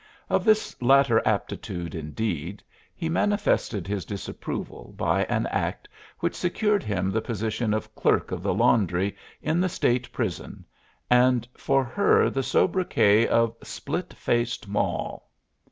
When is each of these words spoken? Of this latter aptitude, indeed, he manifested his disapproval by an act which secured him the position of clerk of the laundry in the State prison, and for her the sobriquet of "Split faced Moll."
Of 0.31 0.43
this 0.45 0.75
latter 0.81 1.21
aptitude, 1.27 1.93
indeed, 1.93 2.63
he 2.95 3.07
manifested 3.07 3.85
his 3.85 4.03
disapproval 4.03 4.95
by 4.97 5.25
an 5.25 5.45
act 5.45 5.87
which 6.21 6.33
secured 6.33 6.81
him 6.81 7.11
the 7.11 7.21
position 7.21 7.71
of 7.71 7.93
clerk 7.93 8.31
of 8.31 8.41
the 8.41 8.51
laundry 8.51 9.15
in 9.43 9.61
the 9.61 9.69
State 9.69 10.11
prison, 10.11 10.65
and 11.07 11.47
for 11.55 11.83
her 11.83 12.31
the 12.31 12.41
sobriquet 12.41 13.27
of 13.27 13.55
"Split 13.61 14.15
faced 14.15 14.67
Moll." 14.67 15.29